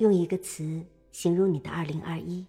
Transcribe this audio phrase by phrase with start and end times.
[0.00, 2.46] 用一个词形容你的二零二一。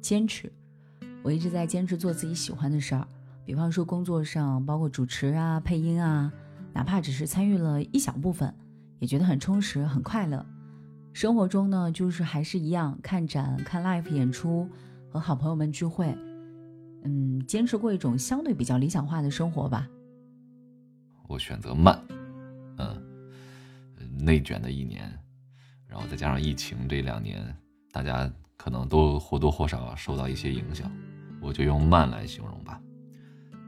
[0.00, 0.50] 坚持，
[1.24, 3.06] 我一直在坚持做自己喜欢的事儿，
[3.44, 6.32] 比方说工作上，包括主持啊、配音啊，
[6.72, 8.54] 哪怕只是参与了一小部分，
[9.00, 10.46] 也觉得很充实、很快乐。
[11.12, 14.68] 生活中呢，就是还是一样，看展、看 live 演出，
[15.08, 16.16] 和好朋友们聚会，
[17.02, 19.88] 嗯，坚持过一种相对比较理想化的生活吧。
[21.26, 22.00] 我选择慢，
[22.78, 23.02] 嗯，
[24.20, 25.12] 内卷的一年，
[25.86, 27.56] 然后再加上疫情这两年，
[27.90, 28.30] 大家。
[28.62, 30.92] 可能都或多或少受到一些影响，
[31.40, 32.78] 我就用慢来形容吧，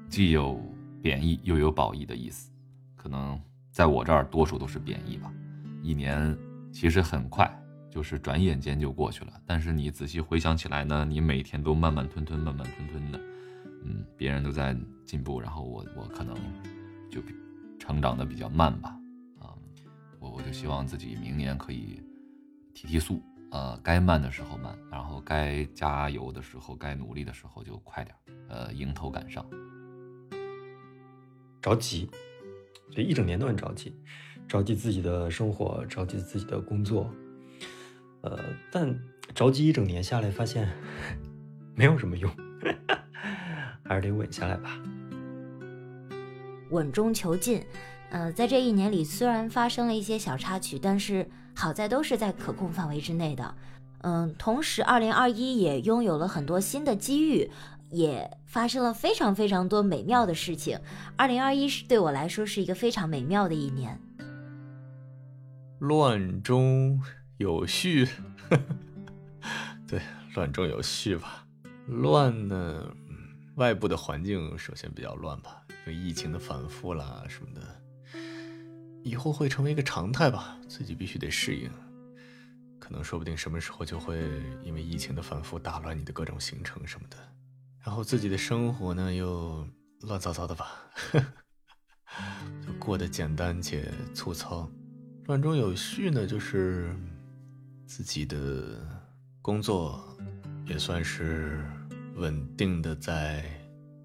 [0.06, 0.60] 既有
[1.00, 2.52] 贬义又有褒义的意思。
[2.94, 5.32] 可能在我这儿多数都是贬义吧。
[5.82, 6.36] 一年
[6.70, 7.50] 其实很快，
[7.90, 9.32] 就是转眼间就过去了。
[9.46, 13.18] 但是你仔细回想起来呢，你每天都慢慢吞吞、慢慢吞吞的，
[13.86, 14.76] 嗯，别人都在
[15.06, 16.36] 进步，然后我我可能
[17.10, 17.18] 就
[17.78, 18.94] 成长的比较慢吧。
[20.22, 22.00] 啊，我我就希望自己明年可以
[22.72, 23.20] 提提速。
[23.50, 28.16] 呃，该慢的时候慢，然后该加油的时候，该努力的时候就快点，
[28.48, 29.44] 呃，迎头赶上。
[31.60, 32.08] 着急，
[32.90, 33.94] 这一整年都很着急，
[34.48, 37.12] 着急自己的生活，着急自己的工作，
[38.22, 38.38] 呃，
[38.70, 38.98] 但
[39.34, 40.66] 着急一整年下来，发现
[41.76, 42.34] 没有什么用，
[43.84, 44.82] 还是得稳下来吧。
[46.70, 47.62] 稳中求进，
[48.12, 51.28] 呃，在这一年里，虽然发生了一些小插曲，但是。
[51.54, 53.54] 好在都是在可控范围之内的，
[53.98, 57.50] 嗯，同时，二零二一也拥有了很多新的机遇，
[57.90, 60.80] 也发生了非常非常多美妙的事情。
[61.14, 64.00] 二零二一是对我来说是一个非常美妙的一年。
[65.78, 66.98] 乱中
[67.36, 68.08] 有序，
[69.86, 70.00] 对，
[70.34, 71.44] 乱中有序吧。
[71.86, 72.82] 乱呢，
[73.56, 77.81] 外部的环境首先比较乱吧，因为疫情的反复啦什么的。
[79.04, 81.70] 以后会成为一个常态吧，自己必须得适应。
[82.78, 84.18] 可能说不定什么时候就会
[84.64, 87.16] 因为疫情的反复打乱你的各种行程什么的，
[87.80, 89.66] 然后自己的生活呢又
[90.00, 90.72] 乱糟糟的吧，
[92.66, 94.68] 就过得简单且粗糙。
[95.26, 96.94] 乱中有序呢，就是
[97.86, 98.84] 自己的
[99.40, 100.18] 工作
[100.66, 101.64] 也算是
[102.16, 103.44] 稳定的在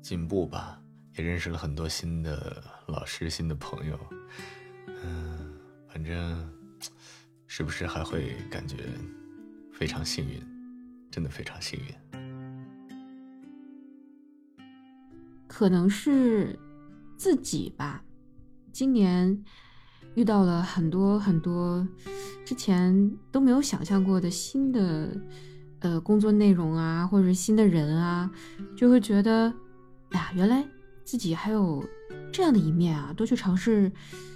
[0.02, 0.80] 进步吧，
[1.16, 4.00] 也认识了很多新的老师、新的朋友。
[4.88, 5.54] 嗯，
[5.88, 6.50] 反正
[7.46, 8.78] 是不是还会感觉
[9.72, 10.42] 非常幸运，
[11.12, 11.86] 真的非常幸运。
[15.48, 16.58] 可能是
[17.16, 18.04] 自己吧，
[18.72, 19.44] 今年
[20.16, 21.88] 遇到了很多很多
[22.46, 25.20] 之前都没有想象过的新的
[25.80, 28.30] 呃工作内容啊，或者是新的人啊，
[28.76, 29.52] 就会觉得，
[30.12, 30.64] 哎呀，原来
[31.04, 31.84] 自己还有
[32.32, 33.92] 这样的一面啊，多去尝试。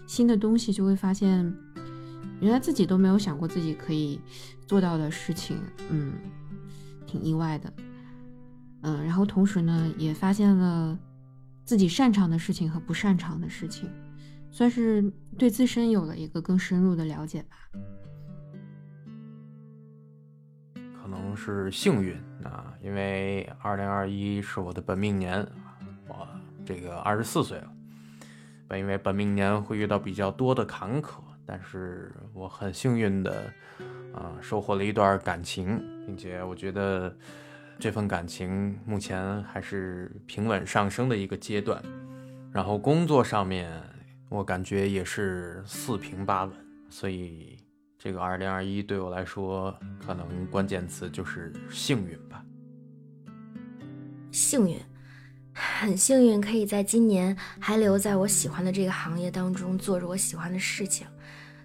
[0.07, 1.55] 新的东西就会发现，
[2.41, 4.19] 原来自己都没有想过自己可以
[4.67, 5.57] 做到的事情，
[5.89, 6.11] 嗯，
[7.07, 7.73] 挺意外的，
[8.81, 10.99] 嗯，然后同时呢，也发现了
[11.63, 13.89] 自己擅长的事情和不擅长的事情，
[14.51, 15.01] 算是
[15.37, 17.55] 对自身有了一个更深入的了解吧。
[21.01, 22.13] 可能是幸运
[22.43, 25.47] 啊，因为二零二一是我的本命年，
[26.09, 26.27] 我
[26.65, 27.71] 这个二十四岁了。
[28.77, 33.51] 因为本命年会遇到比较多的坎坷，但是我很幸运的，
[34.13, 37.15] 啊，收获了一段感情，并且我觉得
[37.79, 41.81] 这份感情目前还是平稳上升的一个阶段。
[42.51, 43.71] 然后工作上面，
[44.29, 46.53] 我感觉也是四平八稳，
[46.89, 47.57] 所以
[47.97, 49.73] 这个二零二一对我来说，
[50.05, 52.43] 可能关键词就是幸运吧。
[54.31, 54.77] 幸运。
[55.53, 61.05] 很幸运可以在今年还留在我喜欢的这个行业当中做着我喜欢的事情，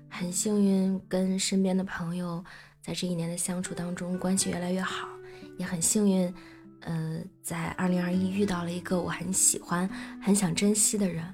[0.08, 2.44] 很幸运跟身边的朋友
[2.82, 5.08] 在这一年的相处当中关系越来越好，
[5.56, 6.34] 也很幸运，
[6.80, 9.88] 呃，在二零二一遇到了一个我很喜欢、
[10.20, 11.24] 很想珍惜的人。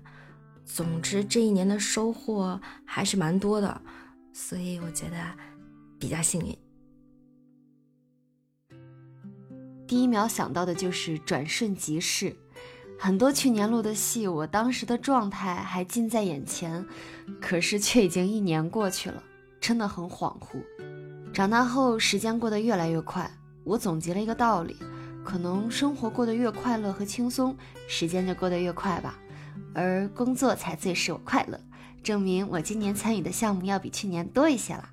[0.65, 3.83] 总之这一年的收获还是蛮多的，
[4.33, 5.17] 所以我觉得
[5.99, 6.57] 比较幸运。
[9.87, 12.35] 第一秒想到的就是转瞬即逝。
[13.05, 16.87] 很多去年录的戏，我当时的状态还近在眼前，
[17.41, 19.21] 可是却已经一年过去了，
[19.61, 20.63] 真的很恍惚。
[21.33, 23.29] 长大后，时间过得越来越快，
[23.65, 24.77] 我总结了一个道理：
[25.25, 27.57] 可能生活过得越快乐和轻松，
[27.89, 29.19] 时间就过得越快吧。
[29.75, 31.59] 而工作才最使我快乐，
[32.05, 34.89] 证明我今年参与的项目要比去年多一些了。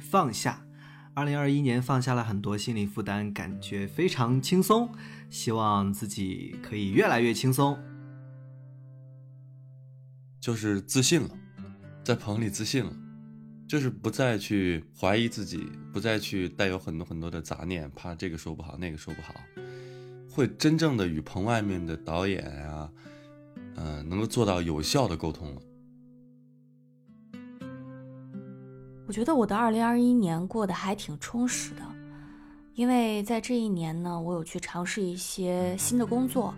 [0.00, 0.64] 放下。
[1.14, 4.90] 二零二一年放下了很多心理负担，感觉非常轻松。
[5.28, 7.78] 希望自己可以越来越轻松。
[10.40, 11.30] 就是自信了，
[12.04, 12.92] 在棚里自信了，
[13.66, 19.34] 就是不再去怀疑自己，不再去带有很多很多的杂念，怕这个说不好，那个说不好，
[20.30, 22.92] 会真正的与棚外面的导演啊，
[23.74, 25.62] 嗯、能够做到有效的沟通了。
[29.08, 31.82] 我觉得我的二零二一年过得还挺充实的，
[32.76, 36.54] 因为在这一年呢，我有去尝试一些新的工作，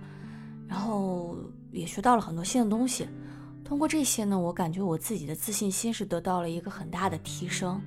[0.66, 1.36] 然后
[1.70, 3.06] 也学到了很多新的东西。
[3.64, 7.80] 通过这些呢，我感觉我自己的自信心是得到了一个很大的提升。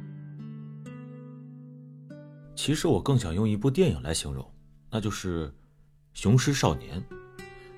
[2.55, 4.49] 其实我更想用一部电影来形容，
[4.89, 5.49] 那就是
[6.13, 7.01] 《雄狮少年》。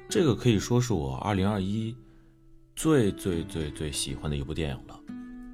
[0.07, 1.95] 这个可以说是我2021
[2.75, 4.99] 最最最最喜欢的一部电影了。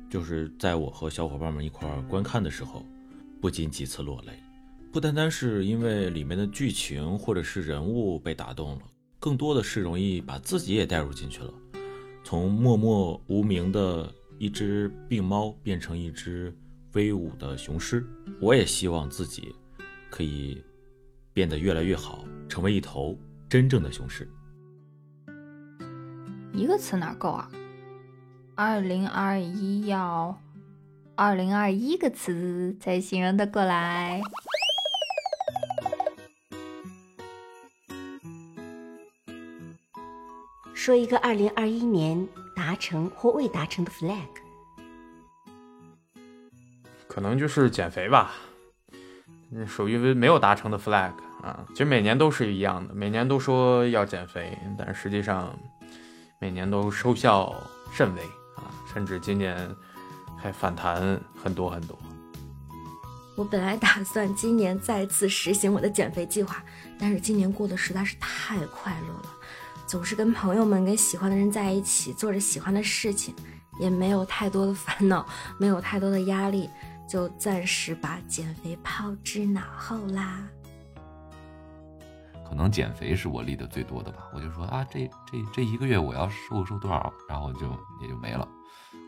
[0.09, 2.83] 就是在我和小伙伴们一块观看的时候，
[3.39, 4.33] 不禁几次落泪。
[4.91, 8.81] 不单单是因为里面的剧情或者是人物被打动了，
[9.19, 11.53] 更多的是容易把自己也带入进去了。
[12.24, 16.51] 从默默无名的一只病猫变成一只
[16.94, 18.03] 威武的雄狮，
[18.41, 19.53] 我也希望自己
[20.09, 20.63] 可以
[21.33, 23.15] 变得越来越好，成为一头
[23.47, 24.27] 真正的雄狮。
[26.51, 27.50] 一个词哪够啊？
[28.56, 30.35] 二零二一要
[31.15, 34.19] 二零二一个词才形容得过来。
[40.74, 44.27] 说一个二零二一年达成或未达成的 flag。
[47.07, 48.31] 可能就是减肥吧，
[49.51, 51.12] 嗯，属于没有达成的 flag
[51.42, 51.66] 啊。
[51.69, 55.54] 其实每年都是一样的，每年都说要减肥，但实际上
[56.39, 57.54] 每年都收效
[57.92, 58.21] 甚微
[58.56, 59.69] 啊，甚至今年
[60.38, 61.98] 还反弹很多很多。
[63.36, 66.63] 我本来打算今年再次实行我的减肥计划，
[67.00, 69.30] 但是今年过得实在是太快乐了，
[69.89, 73.33] 总是跟朋友们、跟喜欢的人在一起，做着喜欢的事情，
[73.80, 75.25] 也没有太多的烦恼，
[75.57, 76.69] 没有太多的压力，
[77.09, 80.47] 就暂时把减肥抛之脑后啦。
[82.47, 87.68] 可能减肥是我立的最多的吧，我就说啊，这这这一个月我要瘦瘦多少，然后就
[88.00, 88.47] 也就没了，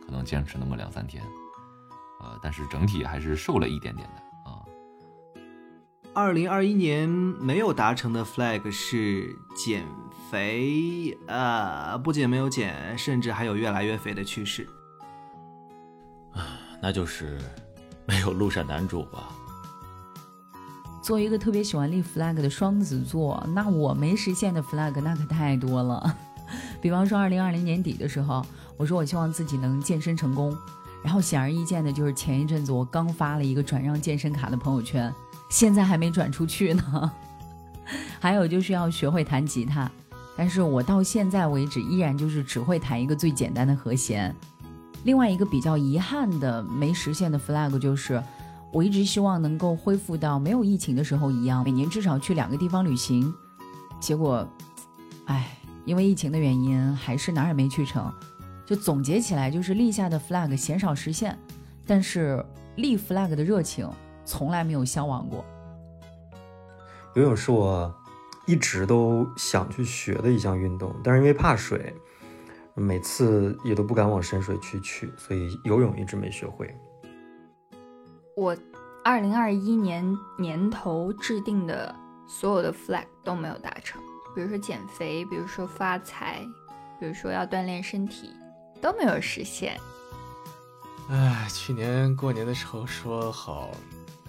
[0.04, 1.24] 可能坚持那么两三天，
[2.22, 4.66] 呃，但是整体还是瘦了一点点的啊。
[6.16, 9.86] 二零二一年没有达成的 flag 是减
[10.32, 14.66] 肥，呃，不仅没有减，甚至还有越来越肥的趋势。
[16.32, 17.38] 啊，那就是
[18.08, 19.28] 没有路上男主吧。
[21.04, 26.16] 作为一个特别喜欢立 flag 的双子座，那我没实现的 flag 那可太多了。
[26.80, 28.46] 比方说，二零二零年底的时候，
[28.78, 30.58] 我说我希望自己能健身成功，
[31.04, 35.14] 然后显而易见的就是前一阵子我刚发了一个转让健身卡的朋友圈，
[35.50, 37.12] 现在还没转出去呢。
[38.22, 39.92] 还有就是要学会弹吉他，
[40.42, 44.36] 但是我到现在为止依然就是只会弹一个最简单的和弦。
[45.04, 48.20] 另外一个比较遗憾的没实现的 flag 就是。
[48.74, 53.32] 我一直希望能够恢复到没有疫情的时候一样，每年至少去两个地方旅行。
[54.00, 54.48] 结果，
[55.26, 55.56] 唉，
[55.86, 58.12] 因为疫情的原因，还是哪儿也没去成。
[58.66, 61.38] 就总结起来，就是立下的 flag 鲜少实现，
[61.86, 62.44] 但是
[62.78, 63.88] 立 flag 的热情
[64.26, 65.46] 从来没有消亡过。
[67.14, 67.94] 游泳是我
[68.46, 71.94] 一直都想去学的一项运动，但是因为怕水，
[72.74, 76.74] 每次也都不敢往深水区去，所以游泳一直没学会。
[78.36, 78.58] 我
[79.04, 81.94] 二零二一年年头制定的
[82.28, 84.02] 所有的 flag 都没有达成，
[84.36, 86.40] 比如说减肥，比如说发财，
[87.00, 88.30] 比如说要锻炼身体，
[88.82, 89.80] 都没有实现。
[91.10, 93.70] 唉，去年过年的时候说好，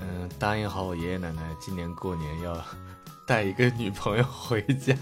[0.01, 2.55] 嗯，答应好我爷爷奶奶，今年过年要
[3.27, 4.95] 带一个女朋友回家，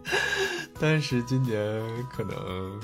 [0.78, 2.80] 但是今年可能，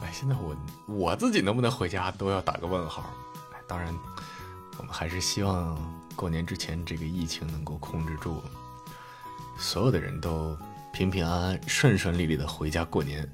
[0.00, 3.04] 哎，现在我我自己能不能回家都要打个问号。
[3.52, 3.94] 哎，当然。
[4.76, 5.78] 我们还是希望
[6.16, 8.42] 过年之前这个疫情能够控制住，
[9.56, 10.58] 所有的人都
[10.92, 13.26] 平平安安、顺顺利利的回家过年。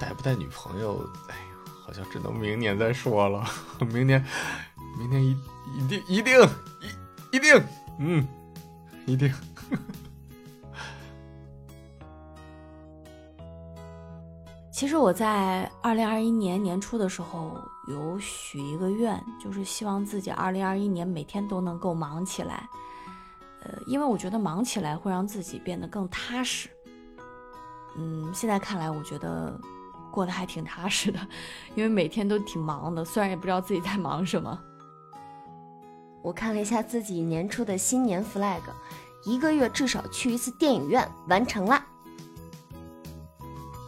[0.00, 1.36] 带不带女朋友，哎，
[1.84, 3.46] 好像只能明年再说了。
[3.92, 4.24] 明年，
[4.98, 5.36] 明年一
[5.76, 6.42] 一定一定
[6.80, 7.64] 一一定，
[7.98, 8.26] 嗯，
[9.04, 9.32] 一定。
[14.70, 17.56] 其实我在二零二一年年初的时候
[17.88, 22.68] 有许一个愿，就是希望自己二零二一年每天都能够忙起来。
[23.62, 26.68] 呃，因为我觉得忙起来会让自己变得更踏实。
[27.96, 29.58] 嗯，现在看来，我觉得
[30.10, 31.18] 过得还挺踏实的，
[31.76, 34.60] 因为每天都挺忙的，虽然也不知道自己在忙什么。
[36.22, 38.60] 我看了一下自己年初的新年 flag，
[39.24, 41.86] 一个月至少去一次电影院，完成啦。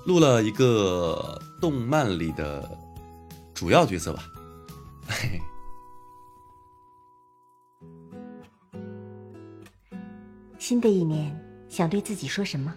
[0.06, 2.78] 录了一个动漫里的
[3.52, 4.22] 主要角色吧。
[5.08, 5.40] 嘿嘿。
[10.58, 11.38] 新的一年
[11.68, 12.74] 想对自己说什么？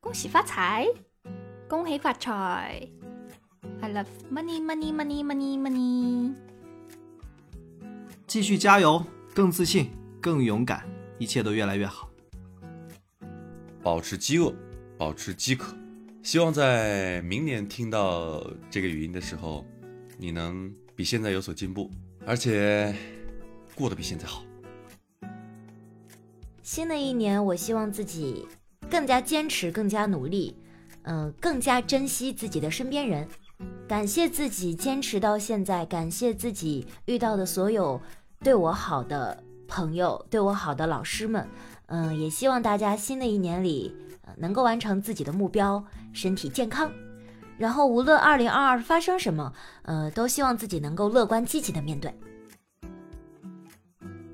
[0.00, 0.86] 恭喜发财，
[1.68, 2.88] 恭喜发财
[3.80, 6.34] ！I love money, money, money, money, money。
[8.26, 10.86] 继续加油，更自信，更勇敢，
[11.18, 12.10] 一切都越来越好。
[13.82, 14.54] 保持饥饿，
[14.96, 15.74] 保持饥渴。
[16.22, 19.64] 希望在明年听到这个语音的时候，
[20.18, 21.90] 你能比现在有所进步，
[22.26, 22.94] 而且
[23.74, 24.44] 过得比现在好。
[26.62, 28.46] 新的一年，我希望自己
[28.90, 30.54] 更加坚持，更加努力，
[31.04, 33.26] 嗯、更加珍惜自己的身边人。
[33.88, 37.98] 感谢自己坚持到现在，感谢自己遇到的所有
[38.40, 41.46] 对我好的朋友，对我好的老师们。
[41.86, 43.94] 嗯、也希望大家新的一年里、
[44.36, 45.82] 能够完成自己的目标，
[46.12, 46.90] 身体健康。
[47.56, 52.12] 然后无论二零二二发生什么，呃，都希望自己能够乐观积极的面对。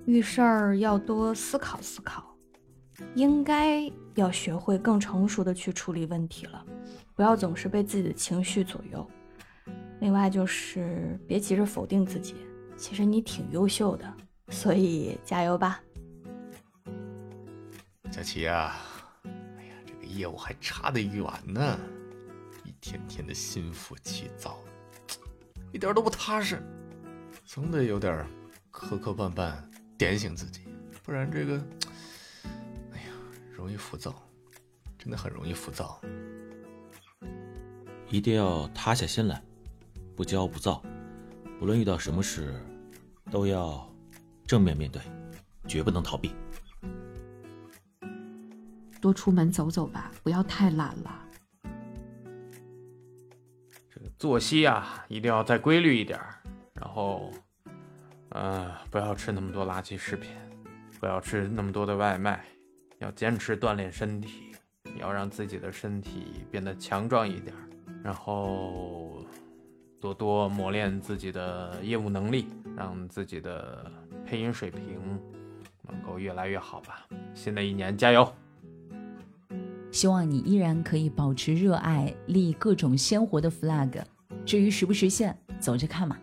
[0.06, 2.36] 遇事儿要多思考思考，
[3.14, 6.64] 应该要学会更成熟的去处理问题了，
[7.14, 9.06] 不要总是被自己的情绪左右。
[10.00, 12.34] 另外就是别急着否定自己，
[12.76, 14.12] 其实你挺优秀的，
[14.48, 15.80] 所以加油吧。
[18.10, 18.76] 佳琪啊、
[19.24, 21.78] 哎呀，这个业务还差得远呢，
[22.64, 24.58] 一天天的心浮气躁，
[25.72, 26.62] 一点都不踏实，
[27.44, 28.24] 总得有点
[28.70, 29.52] 磕磕绊绊
[29.98, 30.60] 点醒自己，
[31.02, 31.60] 不然这个，
[32.92, 33.06] 哎呀，
[33.52, 34.14] 容易浮躁，
[34.96, 36.00] 真的很容易浮躁。
[38.10, 39.42] 一定要塌下心来，
[40.14, 40.80] 不骄不躁，
[41.58, 42.54] 不论遇到什么事，
[43.28, 43.92] 都要
[44.46, 45.00] 正面面对，
[45.66, 46.30] 绝不能逃避。
[49.00, 51.20] 多出门走走吧，不要太懒了。
[53.90, 56.42] 这个作息啊，一定要再规律一点儿，
[56.74, 57.30] 然后，
[58.30, 60.30] 呃，不要吃那么多垃圾食品，
[60.98, 62.44] 不要吃那么多的外卖，
[62.98, 64.52] 要坚持锻炼身体，
[64.98, 67.68] 要让自己的身体变得强壮一点儿，
[68.02, 69.24] 然后
[70.00, 73.92] 多多磨练自己的业务能力，让自己的
[74.26, 74.80] 配音水平
[75.82, 77.06] 能够越来越好吧。
[77.34, 78.32] 新的一年加油！
[79.90, 84.02] 希望你依然可以保持热爱，立各种鲜活的 flag。
[84.44, 86.18] 至于实不实现，走着看嘛。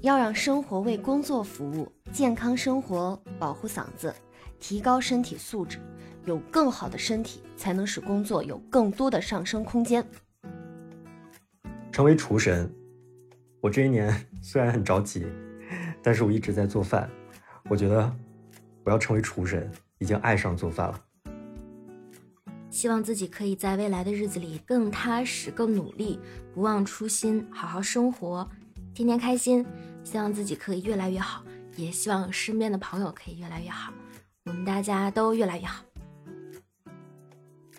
[0.00, 4.12] 要让生活为工作服务，健康生活，保护嗓子，
[4.58, 5.78] 提高身体素质，
[6.24, 10.04] 有更好的身体，才能使工作有更多的上升空间。
[11.92, 12.72] 成为厨神，
[13.60, 15.26] 我这一年 虽然很着急，
[16.02, 17.10] 但是我一直在做饭。
[17.68, 18.12] 我觉得
[18.84, 21.00] 我要成为厨神，已经爱上做饭了。
[22.70, 26.18] 希望自己可以在未来的日子里更踏实、更努力，
[26.54, 28.48] 不忘初心，好好生活，
[28.94, 29.66] 天天开心。
[30.02, 31.44] 希望自己可以越来越好，
[31.76, 33.92] 也希望身边的朋友可以越来越好，
[34.46, 35.84] 我们大家都越来越好。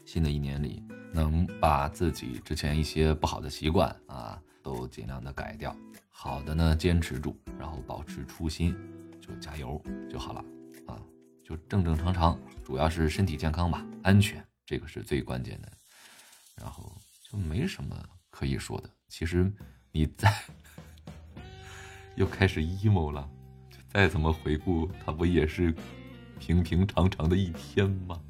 [0.05, 5.75] 新的一年里，能把自己之前一些不好的习惯啊，都尽量的改掉。
[6.23, 8.77] 好的呢，坚持住，然后保持初心，
[9.19, 10.45] 就加油就好了
[10.85, 10.95] 啊，
[11.43, 15.71] 就正正常常，主要是身体健康吧，安全，这个是最关键的。
[16.55, 17.99] 然后就没什么
[18.29, 18.89] 可以说的。
[19.07, 19.51] 其实
[19.91, 20.31] 你再
[22.15, 23.27] 又开始 emo 了，
[23.71, 25.73] 就再怎么回顾，它不也是
[26.39, 28.21] 平平常常的一天吗？